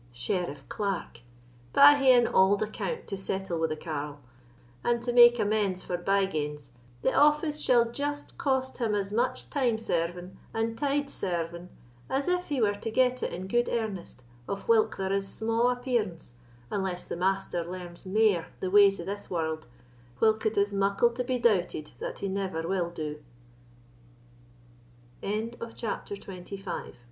Sheriff 0.11 0.67
clerk!!! 0.67 1.19
But 1.73 1.83
I 1.83 1.93
hae 1.93 2.13
an 2.13 2.25
auld 2.25 2.63
account 2.63 3.05
to 3.05 3.15
settle 3.15 3.59
wi' 3.59 3.67
the 3.67 3.75
carle; 3.75 4.19
and 4.83 4.99
to 5.03 5.13
make 5.13 5.37
amends 5.37 5.83
for 5.83 5.95
bye 5.95 6.25
ganes, 6.25 6.71
the 7.03 7.13
office 7.13 7.61
shall 7.61 7.85
just 7.91 8.35
cost 8.35 8.79
him 8.79 8.95
as 8.95 9.11
much 9.11 9.51
time 9.51 9.77
serving 9.77 10.39
and 10.55 10.75
tide 10.75 11.07
serving 11.11 11.69
as 12.09 12.27
if 12.27 12.47
he 12.47 12.59
were 12.59 12.73
to 12.73 12.89
get 12.89 13.21
it 13.21 13.31
in 13.31 13.45
gude 13.45 13.69
earnest, 13.69 14.23
of 14.49 14.67
whilk 14.67 14.97
there 14.97 15.13
is 15.13 15.27
sma' 15.27 15.67
appearance, 15.71 16.33
unless 16.71 17.03
the 17.05 17.15
Master 17.15 17.63
learns 17.63 18.03
mair 18.03 18.47
the 18.59 18.71
ways 18.71 18.99
of 18.99 19.05
this 19.05 19.29
warld, 19.29 19.67
whilk 20.19 20.47
it 20.47 20.57
is 20.57 20.73
muckle 20.73 21.11
to 21.11 21.23
be 21.23 21.37
doubted 21.37 21.91
that 21.99 22.17
he 22.17 22.27
never 22.27 22.67
will 22.67 22.89
do." 22.89 23.21
CHAPTER 25.75 26.15
XXVI. 26.15 26.65
W 26.65 26.93